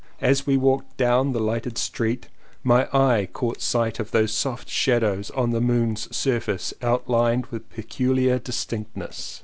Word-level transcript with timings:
As 0.21 0.47
we 0.47 0.57
walked 0.57 0.97
down 0.97 1.31
the 1.31 1.39
lighted 1.39 1.77
street 1.77 2.27
my 2.63 2.87
eye 2.91 3.29
caught 3.33 3.61
sight 3.61 3.99
of 3.99 4.09
those 4.09 4.33
soft 4.33 4.67
shadows 4.67 5.29
on 5.29 5.51
the 5.51 5.61
moon's 5.61 6.07
surface 6.17 6.73
outhned 6.81 7.51
with 7.51 7.69
pecuhar 7.69 8.39
dis 8.43 8.65
tinctness. 8.65 9.39